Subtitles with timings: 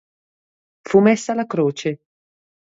[0.81, 2.01] Fu messa la croce.